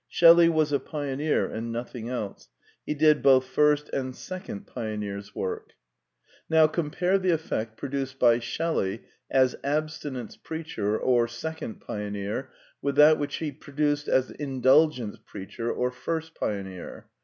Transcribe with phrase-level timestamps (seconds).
[0.07, 2.49] Shelley was a pioneer and nothing else:
[2.87, 5.73] he did both first and second pioneer's work.
[6.49, 10.97] 2 The Quintessence of Ibsenism Now compare the effect produced by Shelley as abstinence preacher
[10.97, 12.49] or second pioneer
[12.81, 17.05] with that which he produced as indulgence preacher or first pioneer.